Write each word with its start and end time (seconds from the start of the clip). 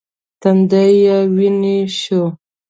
تندی 0.41 0.89
یې 1.03 1.17
ویني 1.35 1.77
شو. 1.99 2.23